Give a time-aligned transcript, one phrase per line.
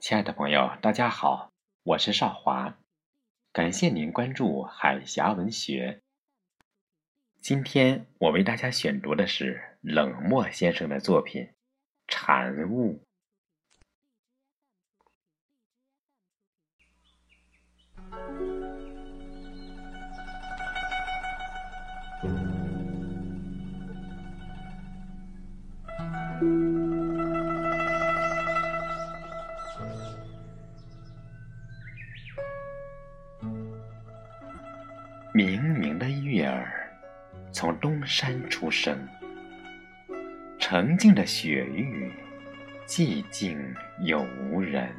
[0.00, 1.50] 亲爱的朋友，大家好，
[1.82, 2.78] 我是少华，
[3.52, 6.02] 感谢您关注海峡文学。
[7.42, 11.42] 今天我为大家选读的是冷漠先生的作品
[12.06, 13.02] 《禅悟》。
[35.38, 36.92] 明明的月儿
[37.52, 39.06] 从东山出生，
[40.58, 42.10] 澄净的雪域
[42.88, 43.56] 寂静
[44.00, 44.92] 又无人。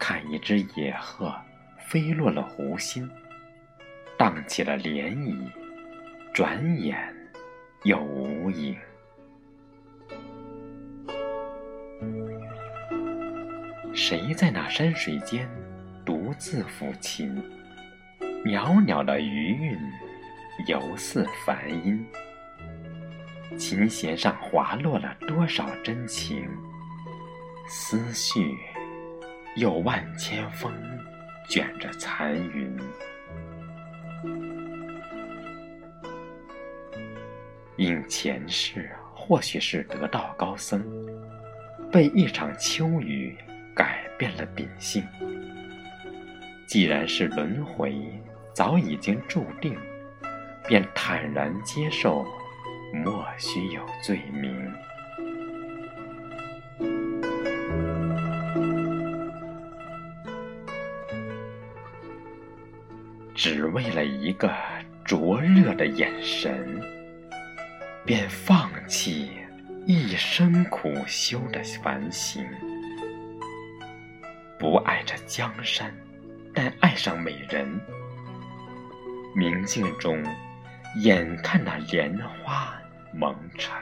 [0.00, 1.38] 看一只野鹤
[1.78, 3.06] 飞落了湖心，
[4.16, 5.36] 荡起了涟漪，
[6.32, 7.14] 转眼
[7.82, 8.74] 又无影。
[13.92, 15.46] 谁在那山水间
[16.02, 17.38] 独自抚琴？
[18.44, 19.78] 袅袅的余韵，
[20.66, 22.04] 犹似梵音。
[23.56, 26.48] 琴弦上滑落了多少真情？
[27.68, 28.56] 思绪
[29.54, 30.72] 有万千风
[31.48, 32.76] 卷着残云。
[37.76, 40.84] 因前世或许是得道高僧，
[41.92, 43.38] 被一场秋雨
[43.72, 45.04] 改变了秉性。
[46.66, 47.94] 既然是轮回。
[48.54, 49.76] 早已经注定，
[50.68, 52.26] 便坦然接受，
[52.92, 54.72] 莫须有罪名。
[63.34, 64.52] 只为了一个
[65.04, 66.80] 灼热的眼神，
[68.04, 69.30] 便放弃
[69.86, 72.46] 一生苦修的梵行。
[74.58, 75.92] 不爱这江山，
[76.54, 77.80] 但爱上美人。
[79.34, 80.22] 明镜中，
[80.96, 82.78] 眼看那莲花
[83.14, 83.72] 蒙尘。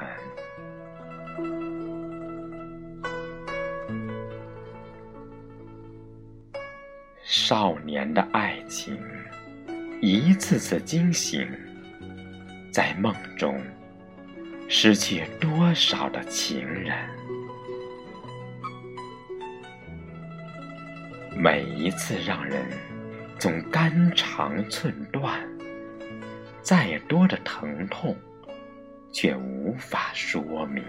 [7.22, 8.97] 少年的爱情，
[10.00, 11.48] 一次次惊醒，
[12.72, 13.60] 在梦中
[14.69, 16.96] 失去多少的情人？
[21.36, 22.64] 每一次让人。
[23.40, 25.40] 总肝肠寸断，
[26.60, 28.14] 再多的疼痛，
[29.10, 30.84] 却无法说明。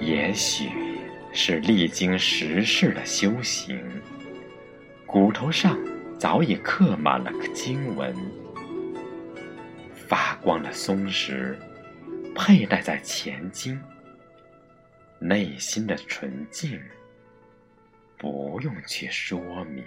[0.00, 0.70] 也许
[1.32, 3.82] 是历经十世的修行，
[5.04, 5.76] 骨头上
[6.16, 8.14] 早已刻满了经文。
[9.92, 11.58] 发光的松石，
[12.36, 13.76] 佩戴在前襟，
[15.18, 16.80] 内心的纯净。
[18.20, 19.82] 不用去说明。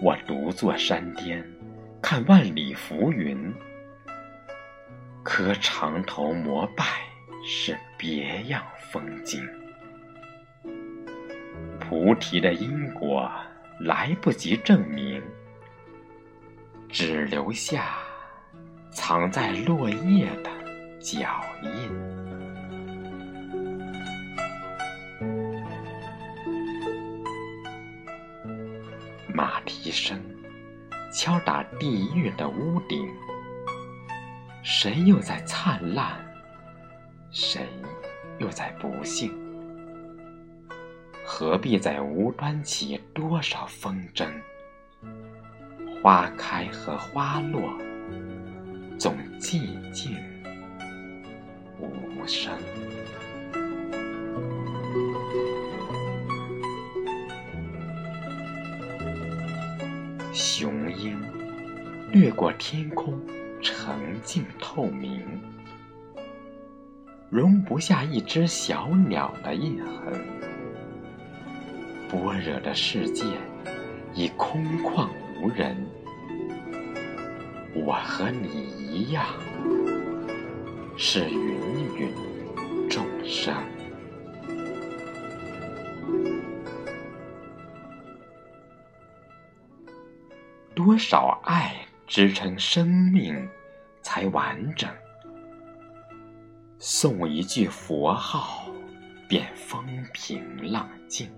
[0.00, 1.48] 我独坐山巅，
[2.02, 3.54] 看万里浮云。
[5.22, 6.84] 磕长头膜拜
[7.46, 9.40] 是别样风景。
[11.78, 13.30] 菩提的因果
[13.78, 15.22] 来不及证明，
[16.88, 17.98] 只留下
[18.90, 20.50] 藏在落叶的
[20.98, 22.07] 脚印。
[29.38, 30.20] 马蹄声
[31.12, 33.08] 敲打地狱的屋顶，
[34.64, 36.18] 谁又在灿烂？
[37.30, 37.68] 谁
[38.40, 39.32] 又在不幸？
[41.24, 44.28] 何必在无端起多少纷争？
[46.02, 47.78] 花开和花落，
[48.98, 50.16] 总寂静
[51.78, 52.58] 无声。
[60.38, 61.20] 雄鹰
[62.12, 63.20] 掠过天空，
[63.60, 65.20] 澄净透明，
[67.28, 70.12] 容不下一只小鸟的印痕。
[72.08, 73.24] 般若的世界
[74.14, 75.08] 已空旷
[75.42, 75.76] 无人，
[77.74, 78.48] 我和你
[78.78, 79.26] 一样，
[80.96, 82.14] 是芸芸
[82.88, 83.52] 众生。
[90.88, 91.76] 多少爱
[92.06, 93.46] 支撑生命
[94.00, 94.88] 才完整？
[96.78, 98.64] 送一句佛号，
[99.28, 101.30] 便风平浪静。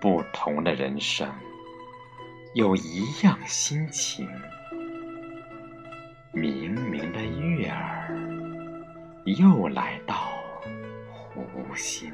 [0.00, 1.30] 不同的人生，
[2.54, 4.26] 有一样心情。
[6.32, 8.08] 明明的月儿
[9.26, 10.32] 又来到
[11.12, 11.44] 湖
[11.74, 12.10] 心。